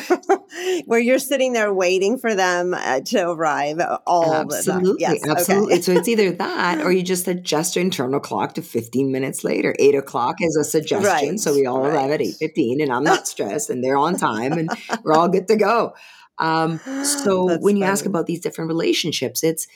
[0.85, 4.77] Where you're sitting there waiting for them uh, to arrive all the time.
[4.77, 5.27] Absolutely, Yes.
[5.27, 5.73] absolutely.
[5.73, 5.81] Okay.
[5.81, 9.75] So it's either that or you just adjust your internal clock to 15 minutes later.
[9.79, 11.37] Eight o'clock is a suggestion.
[11.37, 14.69] So we all arrive at 8.15 and I'm not stressed and they're on time and
[15.03, 15.93] we're all good to go.
[16.37, 19.67] Um, so That's when you ask about these different relationships, it's,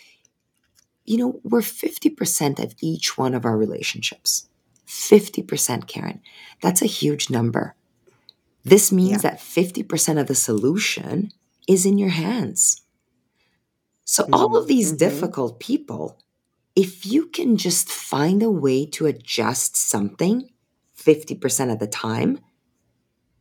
[1.05, 4.47] you know, we're 50% of each one of our relationships.
[4.87, 6.21] 50%, Karen.
[6.61, 7.75] That's a huge number.
[8.63, 9.21] This means Yeah.
[9.21, 11.31] that 50% of the solution
[11.67, 12.81] is in your hands.
[14.05, 16.17] So all hmm of these hmm difficult people
[16.75, 20.49] if you can just find a way to adjust something
[20.97, 22.39] 50% of the time,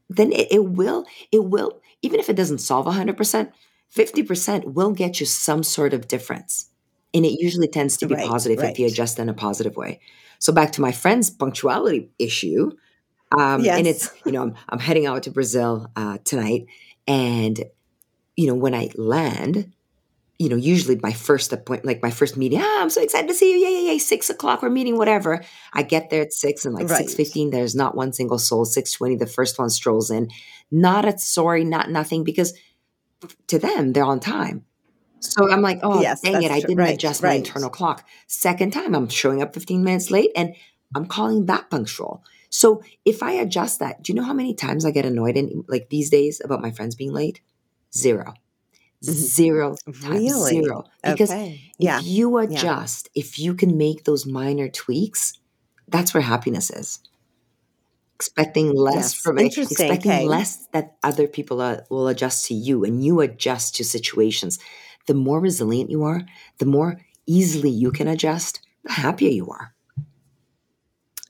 [0.09, 3.53] then it, it will, it will, even if it doesn't solve 100%,
[3.95, 6.71] 50% will get you some sort of difference.
[7.15, 10.01] And it usually tends to be Right, positive if you adjust in a positive way.
[10.41, 12.73] So back to my friend's punctuality issue.
[13.31, 16.67] Um, and it's, you know, I'm, I'm heading out to Brazil uh, tonight.
[17.07, 17.65] And,
[18.37, 19.73] you know, when I land,
[20.39, 23.35] you know, usually my first appointment, like my first meeting, ah, I'm so excited to
[23.35, 23.59] see you.
[23.59, 23.99] Yeah, yeah, yeah.
[23.99, 25.43] Six o'clock, we're meeting, whatever.
[25.73, 26.99] I get there at six and like Right.
[26.99, 28.65] six fifteen, there's not one single soul.
[28.65, 30.31] Six twenty, the first one strolls in.
[30.71, 32.53] Not a sorry, not nothing, because
[33.47, 34.65] to them, they're on time.
[35.25, 38.07] So I'm like, oh Yes, dang it, I didn't Right, adjust my internal clock.
[38.27, 40.55] Second time, I'm showing up 15 minutes late and
[40.95, 42.23] I'm calling that punctual.
[42.51, 45.65] So if I adjust that, do you know how many times I get annoyed in
[45.69, 47.41] like these days about my friends being late?
[47.97, 48.35] Zero.
[49.05, 49.13] Mhm.
[49.13, 50.03] Zero times.
[50.03, 50.53] Really?
[50.63, 50.85] Zero.
[51.05, 51.61] Because Okay.
[51.79, 51.99] Yeah.
[52.01, 52.45] if you Yeah.
[52.45, 55.35] adjust, if you can make those minor tweaks,
[55.89, 57.01] that's where happiness is.
[58.17, 59.15] Expecting less Yes.
[59.15, 59.75] from Interesting.
[59.75, 60.25] expecting Okay.
[60.25, 64.59] less that other people uh, will adjust to you, and you adjust to situations.
[65.07, 66.23] The more resilient you are,
[66.59, 69.75] the more easily you can adjust, the happier you are.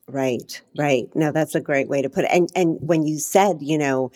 [0.07, 1.09] Right, right.
[1.15, 2.31] No, that's a great way to put it.
[2.31, 4.13] And and when you said, you know,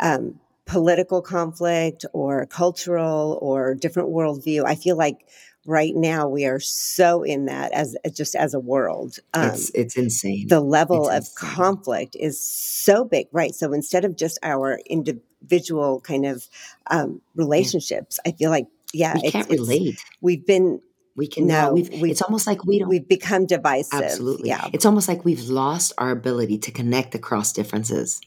[0.00, 5.26] um, political conflict or cultural or different worldview, I feel like
[5.66, 9.18] right now we are so in that as just as a world.
[9.34, 10.46] Um, It's it's insane.
[10.46, 11.50] the level It's of insane.
[11.56, 13.54] conflict is so big, right?
[13.54, 16.46] So instead of just our individual kind of
[16.88, 19.98] um, relationships, I feel like yeah, we can't relate.
[20.20, 20.80] we've been
[21.16, 22.88] We can no, We've, we've it's almost like we don't.
[22.88, 24.02] we've become divisive.
[24.02, 24.48] Absolutely.
[24.50, 28.20] Yeah, It's almost like we've lost our ability to connect across differences.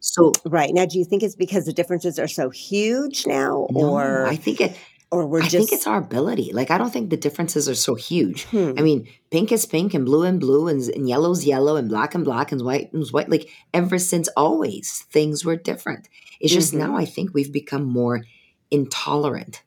[0.00, 0.70] So right.
[0.72, 4.36] Now, do you think it's because the differences are so huge now, no, or I
[4.36, 4.76] think it.
[5.10, 6.52] or we're I just think it's our ability.
[6.52, 8.44] Like I don't think the differences are so huge.
[8.44, 11.88] hmm, I mean, pink is pink and blue and blue and, and yellow's yellow and
[11.88, 13.28] black and black and white and white.
[13.28, 16.08] Like ever since always, things were different.
[16.40, 18.22] It's just hmm now I think we've become more
[18.70, 19.62] intolerant.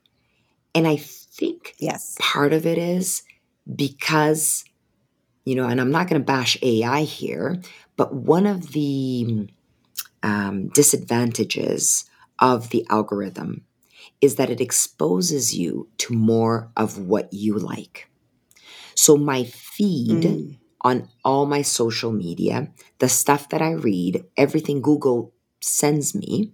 [0.75, 3.23] And I think yes, part of it is
[3.75, 4.63] because,
[5.45, 7.61] you know, and I'm not going to bash AI here,
[7.95, 9.49] but one of the
[10.23, 12.05] um, disadvantages
[12.39, 13.65] of the algorithm
[14.21, 18.09] is that it exposes you to more of what you like.
[18.95, 24.81] So my feed mm, on all my social media, the stuff that I read, everything
[24.81, 26.53] Google sends me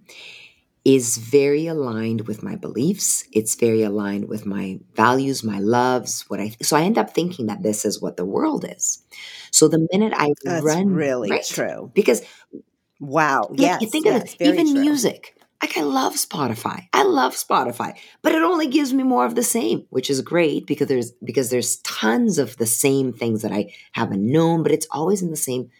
[0.84, 3.24] is very aligned with my beliefs.
[3.32, 7.46] It's very aligned with my values, my loves, what I so I end up thinking
[7.46, 9.02] that this is what the world is.
[9.50, 11.90] So the minute I that's run really right true.
[11.94, 12.22] because
[13.00, 13.48] Wow.
[13.50, 14.80] like you Yes, of it, even true.
[14.82, 15.36] music.
[15.62, 16.88] Like I love Spotify.
[16.94, 20.66] I love Spotify, but it only gives me more of the same, which is great
[20.66, 24.86] because there's because there's tons of the same things that I haven't known, but it's
[24.90, 25.70] always in the same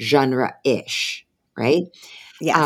[0.00, 1.84] genre-ish, right?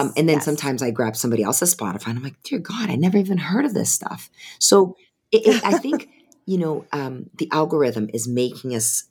[0.01, 0.45] Um, and then yes.
[0.45, 3.65] sometimes I grab somebody else's Spotify and I'm like, dear God, I never even heard
[3.65, 4.31] of this stuff.
[4.59, 4.97] So
[5.31, 6.09] it, it, I think,
[6.47, 9.05] you know, um, the algorithm is making us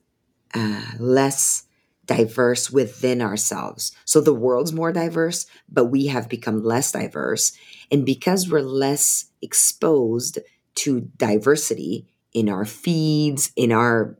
[0.54, 1.64] uh, less
[2.06, 3.96] diverse within ourselves.
[4.04, 7.54] So the world's more diverse, but we have become less diverse.
[7.92, 10.40] And because we're less exposed
[10.76, 14.18] to diversity in our feeds, in our,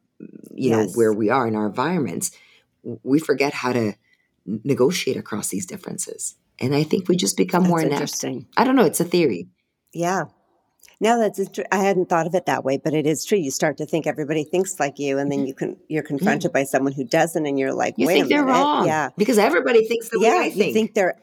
[0.54, 2.32] you know, where we are in our environments,
[2.84, 3.94] we forget how to
[4.46, 6.36] negotiate across these differences.
[6.60, 8.02] And I think we just become more That's inept.
[8.02, 8.48] interesting.
[8.58, 8.86] I don't know.
[8.86, 9.48] It's a theory.
[9.94, 10.26] Yeah.
[11.02, 13.38] No, that's inter- I hadn't thought of it that way, but it is true.
[13.38, 15.48] You start to think everybody thinks like you, and then mm-hmm.
[15.48, 16.18] you can you're mm-hmm.
[16.18, 19.10] confronted by someone who doesn't, and you're like, You wait think a they're wrong yeah,
[19.18, 20.34] because everybody thinks the way yeah.
[20.34, 20.74] I You think.
[20.74, 21.18] think they're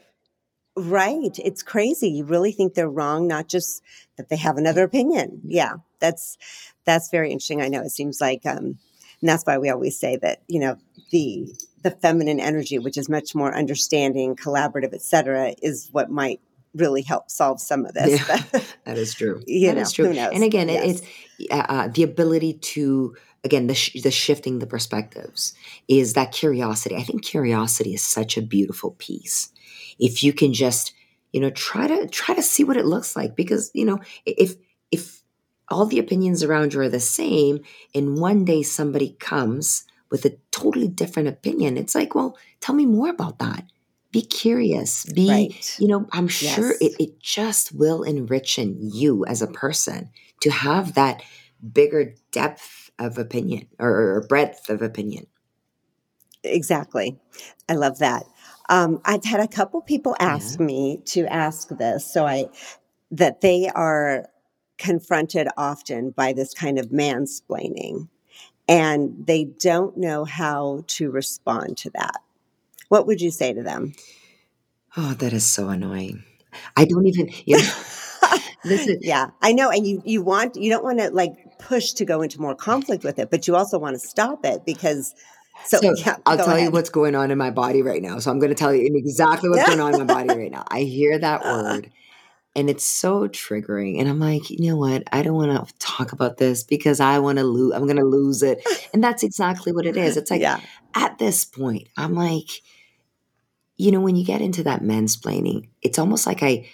[0.77, 1.39] right.
[1.45, 2.09] It's crazy.
[2.09, 3.83] You really think they're wrong, not just
[4.17, 5.41] that they have another opinion.
[5.41, 5.51] Mm-hmm.
[5.51, 6.39] Yeah, that's
[6.87, 7.61] that's very interesting.
[7.61, 8.79] I know it seems like, um,
[9.21, 10.77] and that's why we always say that you know
[11.11, 11.55] the
[11.87, 16.41] the feminine energy, which is much more understanding, collaborative, etc., is what might
[16.75, 18.11] really help solve some of this.
[18.29, 18.43] Yeah.
[18.53, 19.41] But That is true.
[19.47, 20.11] you That know, is true.
[20.11, 21.01] And again, Yes.
[21.01, 25.55] it's uh, uh, the ability to again the sh- the shifting the perspectives
[25.89, 26.97] is that curiosity.
[26.97, 29.53] I think curiosity is such a beautiful piece.
[29.99, 30.93] If you can just
[31.33, 34.57] you know try to try to see what it looks like, because you know if
[34.91, 35.23] if
[35.69, 37.61] all the opinions around you are the same,
[37.95, 42.87] and one day somebody comes with a totally different opinion, it's like, well, tell me
[42.87, 43.65] more about that.
[44.13, 45.05] Be curious.
[45.07, 45.77] Be Right.
[45.79, 46.81] you know, I'm sure Yes.
[46.81, 51.23] it, it just will enrichen you as a person to have that
[51.73, 55.27] bigger depth of opinion or, or breadth of opinion.
[56.45, 57.19] Exactly.
[57.69, 58.25] I love that.
[58.69, 60.67] Um, I've had a couple people ask Yeah.
[60.67, 62.47] me to ask this, so I
[63.11, 64.27] that they are
[64.79, 68.09] confronted often by this kind of mansplaining
[68.69, 72.23] and they don't know how to respond to that.
[72.89, 73.95] What would you say to them?
[74.97, 76.25] Oh, that is so annoying.
[76.77, 77.69] I don't even, this
[78.87, 79.71] is, yeah, I know.
[79.71, 83.05] And you, you want, you don't want to like push to go into more conflict
[83.05, 85.15] with it, but you also want to stop it because
[85.65, 86.65] so, so yeah, I'll tell ahead.
[86.65, 88.19] you what's going on in my body right now.
[88.21, 90.65] So I'm going to tell you exactly what's going on in my body right now.
[90.69, 91.91] I hear that word
[92.57, 94.01] and it's so triggering.
[94.01, 95.03] And I'm like, you know what?
[95.13, 97.75] I don't want to talk about this because I want to lose.
[97.75, 98.67] I'm going to lose it.
[98.95, 100.17] And that's exactly what it is.
[100.17, 100.59] It's like yeah.
[100.95, 102.63] at this point, I'm like,
[103.77, 106.67] you know, when you get into that mansplaining, it's almost like I,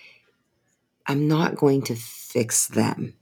[1.05, 3.15] I'm not going to fix them,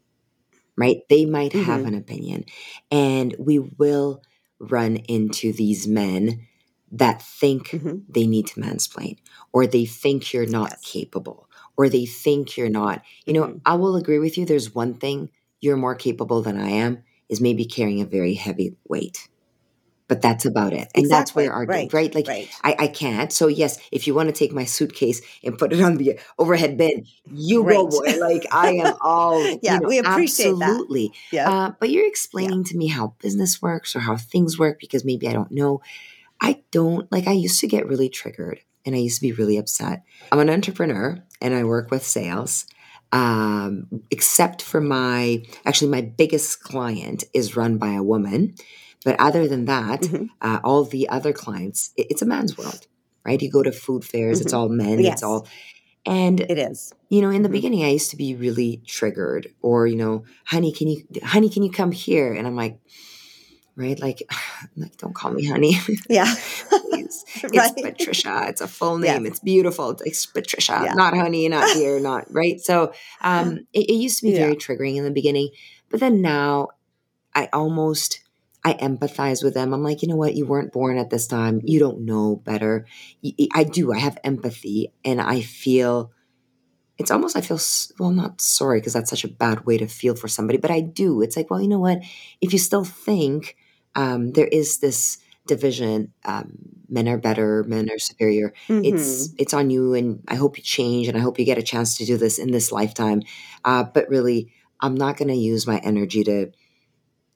[0.77, 0.99] right?
[1.09, 1.65] They might mm-hmm.
[1.65, 2.45] have an opinion,
[2.91, 4.23] and we will
[4.59, 6.47] run into these men
[6.93, 7.99] that think mm-hmm.
[8.09, 9.19] they need to mansplain
[9.53, 10.81] or they think you're not yes.
[10.81, 13.03] capable or they think you're not.
[13.25, 13.59] You know, mm-hmm.
[13.65, 14.45] I will agree with you.
[14.45, 18.77] There's one thing you're more capable than I am is maybe carrying a very heavy
[18.89, 19.29] weight.
[20.09, 20.91] But that's about it.
[20.95, 21.09] And exactly.
[21.09, 21.93] that's where our right.
[21.93, 22.13] right?
[22.13, 22.51] Like right.
[22.65, 23.33] I, I can't.
[23.33, 26.77] So yes, if you want to take my suitcase and put it on the overhead
[26.77, 27.77] bin, you right.
[27.77, 28.19] go boy.
[28.19, 31.09] Like I am all Yeah, you know, we appreciate absolutely.
[31.09, 31.37] that.
[31.37, 31.51] Yeah.
[31.51, 32.71] Uh, but you're explaining yeah.
[32.73, 35.81] to me how business works or how things work because maybe I don't know.
[36.41, 39.59] I don't like I used to get really triggered and I used to be really
[39.59, 40.03] upset.
[40.33, 42.67] I'm an entrepreneur and I work with sales.
[43.13, 48.55] Um, except for my, actually, my biggest client is run by a woman.
[49.05, 50.27] But other than that, mm-hmm.
[50.41, 52.87] uh, all the other clients, it, it's a man's world,
[53.25, 53.41] right?
[53.41, 54.47] You go to food fairs, mm-hmm.
[54.47, 55.15] it's all men, yes.
[55.15, 55.49] it's all,
[56.07, 56.93] and it is.
[57.09, 57.53] You know, in the mm-hmm.
[57.55, 61.63] beginning, I used to be really triggered, or you know, honey, can you, honey, can
[61.63, 62.33] you come here?
[62.33, 62.79] And I'm like,
[63.77, 63.99] right?
[64.01, 64.23] Like,
[64.77, 65.77] like don't call me honey.
[66.09, 66.33] Yeah.
[66.69, 67.25] Please.
[67.43, 67.73] right.
[67.77, 68.45] It's Patricia.
[68.49, 69.27] It's a full name.
[69.27, 69.97] It's beautiful.
[70.05, 70.95] It's Patricia, yeah.
[70.95, 72.61] not honey, not dear, not right.
[72.61, 75.51] So um it, it used to be very triggering in the beginning.
[75.91, 76.69] But then now
[77.35, 78.21] I almost
[78.63, 79.73] I empathize with them.
[79.73, 80.35] I'm like, you know what?
[80.35, 81.61] You weren't born at this time.
[81.65, 82.87] You don't know better.
[83.55, 83.93] I do.
[83.93, 86.13] I have empathy and I feel
[86.99, 87.59] it's almost I feel
[87.99, 90.81] well not sorry because that's such a bad way to feel for somebody, but I
[90.81, 91.23] do.
[91.23, 92.03] It's like, well, you know what?
[92.43, 93.57] If you still think
[93.95, 98.53] um, there is this division, um, men are better, men are superior.
[98.69, 98.85] Mm-hmm.
[98.85, 101.63] It's it's on you, and I hope you change, and I hope you get a
[101.63, 103.23] chance to do this in this lifetime.
[103.65, 106.53] Uh, but really, I'm not going to use my energy to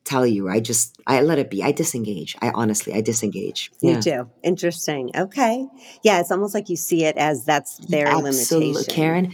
[0.05, 0.49] tell you.
[0.49, 1.63] I just I let it be.
[1.63, 2.37] I disengage.
[2.41, 3.73] I honestly I disengage.
[3.81, 4.31] You do.
[4.43, 5.11] Interesting.
[5.17, 5.67] Okay.
[6.03, 8.73] Yeah, it's almost like you see it as that's their Absolutely.
[8.73, 8.95] limitation.
[8.95, 9.33] Karen,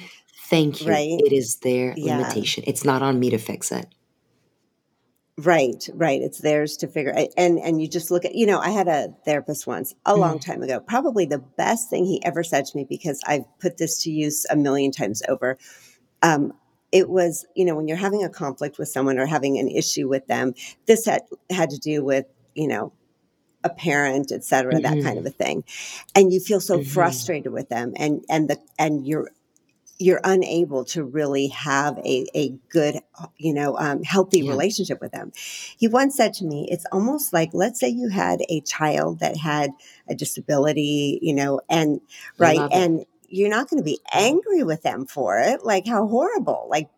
[0.51, 0.89] Thank you.
[0.91, 1.21] Right?
[1.25, 2.19] It is their yeah.
[2.19, 2.65] limitation.
[2.67, 3.87] It's not on me to fix it.
[5.43, 6.21] Right, right.
[6.21, 9.15] It's theirs to figure and and you just look at you know, I had a
[9.25, 10.45] therapist once a long mm.
[10.45, 10.81] time ago.
[10.81, 14.45] Probably the best thing he ever said to me because I've put this to use
[14.51, 15.57] a million times over.
[16.23, 16.53] Um,
[16.93, 20.09] it was, you know, when you're having a conflict with someone or having an issue
[20.09, 20.55] with them,
[20.87, 22.93] this had had to do with, you know,
[23.63, 24.83] a parent, et cetera, mm-hmm.
[24.83, 25.19] that kind mm-hmm.
[25.19, 25.65] of a thing.
[26.15, 26.91] And you feel so mm-hmm.
[26.91, 29.31] frustrated with them and and the and you're
[30.01, 33.01] you're unable to really have a, a good,
[33.37, 34.51] you know, um, healthy yeah.
[34.51, 35.31] relationship with them.
[35.77, 39.37] He once said to me, it's almost like, let's say you had a child that
[39.37, 39.73] had
[40.09, 42.01] a disability, you know, and
[42.39, 42.59] right.
[42.73, 45.65] And you're not going to be angry with them for it.
[45.65, 46.89] Like how horrible, like,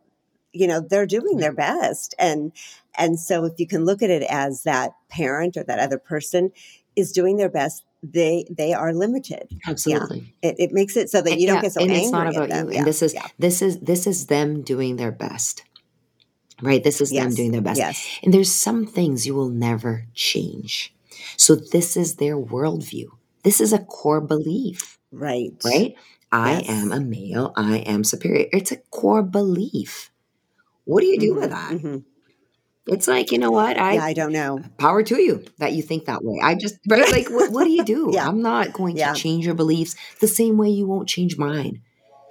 [0.52, 2.14] you know, they're doing their best.
[2.20, 2.52] And,
[2.96, 6.52] and so if you can look at it as that parent or that other person
[6.94, 9.48] is doing their best, they they are limited.
[9.66, 10.50] Absolutely, yeah.
[10.50, 12.04] it, it, makes it so that you don't yeah, get so and angry.
[12.04, 12.72] it's not about you.
[12.72, 12.78] Yeah.
[12.78, 15.64] And this is this is this is them doing their best.
[16.60, 17.24] Right, this is yes.
[17.24, 17.78] them doing their best.
[17.78, 18.20] Yes.
[18.22, 20.94] And there's some things you will never change.
[21.36, 23.06] So this is their worldview.
[23.42, 24.98] This is a core belief.
[25.10, 25.52] Right.
[25.64, 25.96] Right.
[26.30, 26.68] I yes.
[26.68, 27.52] am a male.
[27.56, 28.46] I am superior.
[28.52, 30.10] It's a core belief.
[30.84, 31.40] What do you do mm-hmm.
[31.40, 31.70] with that?
[31.72, 31.96] Mm-hmm.
[32.86, 33.78] It's like, you know what?
[33.78, 34.60] I, yeah, I don't know.
[34.76, 36.40] Power to you that you think that way.
[36.42, 37.10] I just, right?
[37.10, 38.10] Like, what, what do you do?
[38.12, 38.26] yeah.
[38.26, 41.80] I'm not going to change your beliefs the same way you won't change mine.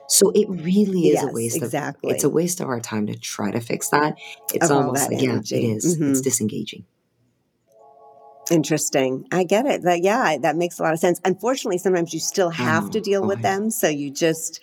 [0.09, 2.09] So it really is yes, a waste exactly.
[2.09, 4.17] of it's a waste of our time to try to fix that.
[4.53, 5.97] It's of almost like, yeah, it is.
[5.97, 6.11] Mm-hmm.
[6.11, 6.83] It's disengaging.
[8.51, 9.25] Interesting.
[9.31, 9.83] I get it.
[9.83, 11.21] That yeah, that makes a lot of sense.
[11.23, 13.55] Unfortunately, sometimes you still have to deal oh, with yeah.
[13.55, 14.59] them, so you just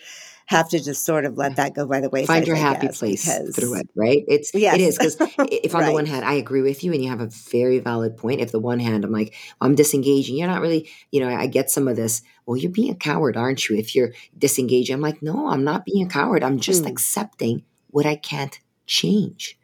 [0.48, 2.26] have to just sort of let that go by the wayside.
[2.26, 4.24] Find your happy guess, place because, through it, right?
[4.26, 4.76] It's yes.
[4.76, 5.16] it is because
[5.52, 5.88] if on right.
[5.88, 8.50] the one hand I agree with you and you have a very valid point, if
[8.50, 11.86] the one hand I'm like I'm disengaging, you're not really, you know, I get some
[11.86, 12.22] of this.
[12.46, 13.76] Well, you're being a coward, aren't you?
[13.76, 16.42] If you're disengaging, I'm like, no, I'm not being a coward.
[16.42, 16.88] I'm just mm.
[16.88, 19.58] accepting what I can't change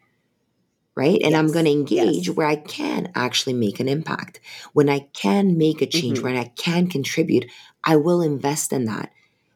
[0.97, 1.21] right?
[1.23, 1.35] And yes.
[1.35, 2.37] I'm going to engage yes.
[2.37, 4.39] where I can actually make an impact.
[4.75, 6.27] When I can make a change, mm-hmm.
[6.29, 7.47] when I can contribute,
[7.83, 9.11] I will invest in that.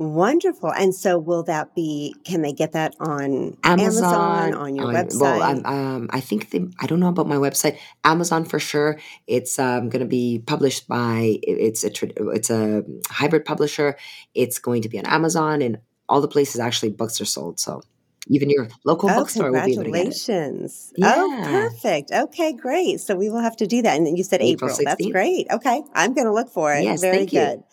[0.00, 0.72] Wonderful.
[0.72, 4.94] And so will that be, can they get that on Amazon, Amazon on your on
[4.94, 5.20] website?
[5.20, 7.76] well, um, um, I think they, I don't know about my website.
[8.02, 8.98] Amazon for sure.
[9.26, 11.90] It's um, going to be published by it's a
[12.30, 13.98] it's a hybrid publisher.
[14.34, 15.76] It's going to be on Amazon and
[16.08, 17.60] all the places actually books are sold.
[17.60, 17.82] So
[18.26, 20.14] even your local Oh, bookstore will be able to get it.
[20.14, 20.94] congratulations.
[21.02, 22.10] Oh, perfect.
[22.10, 23.00] Okay, great.
[23.00, 23.98] So we will have to do that.
[23.98, 24.82] And then you said April April.
[24.82, 25.46] That's great.
[25.50, 25.82] Okay.
[25.92, 26.84] I'm going to look for it.
[26.84, 27.64] Yes, Very thank you.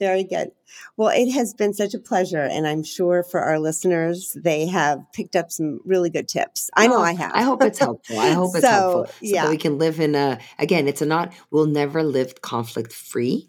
[0.00, 0.50] Very good.
[0.96, 2.40] Well, it has been such a pleasure.
[2.42, 6.70] And I'm sure for our listeners, they have picked up some really good tips.
[6.74, 7.32] I know Oh, I have.
[7.32, 8.18] I hope it's helpful.
[8.18, 9.06] I hope it's So, helpful.
[9.06, 9.44] So yeah.
[9.44, 13.48] that we can live in a again, it's a not we'll never live conflict free.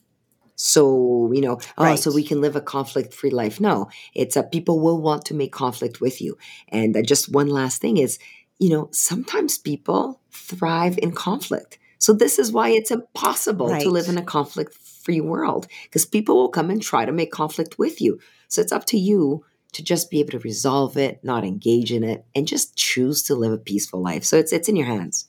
[0.57, 3.59] So, you know, oh, so we can live a conflict free life.
[3.59, 6.37] No, it's a people will want to make conflict with you.
[6.69, 8.19] And uh, just one last thing is,
[8.57, 11.77] you know, sometimes people thrive in conflict.
[11.97, 16.35] So this is why it's impossible to live in a conflict free world because people
[16.35, 18.19] will come and try to make conflict with you.
[18.47, 22.03] So it's up to you to just be able to resolve it, not engage in
[22.03, 24.23] it, and just choose to live a peaceful life.
[24.23, 25.27] So it's it's in your hands.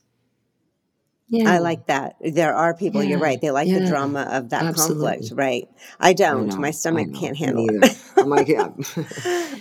[1.28, 1.52] Yeah.
[1.52, 2.14] I like that.
[2.20, 3.40] There are people, you're right.
[3.40, 5.68] They like the drama of that conflict, right?
[5.98, 6.48] I I don't.
[6.48, 6.56] know.
[6.56, 7.18] My stomach know.
[7.18, 7.98] can't handle it.
[8.16, 8.68] I'm like, yeah.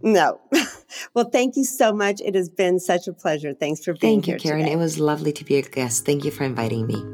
[0.00, 0.40] no.
[1.14, 2.20] Well, thank you so much.
[2.20, 3.52] It has been such a pleasure.
[3.52, 4.34] Thanks for being thank here.
[4.34, 4.64] Thank you, Karen.
[4.64, 4.74] Today.
[4.74, 6.04] It was lovely to be a guest.
[6.06, 7.04] Thank you for inviting me.